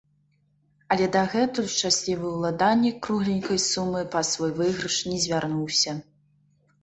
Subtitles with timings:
[0.93, 5.91] Але дагэтуль шчаслівы уладальнік кругленькай сумы па свой выйгрыш не звярнуўся.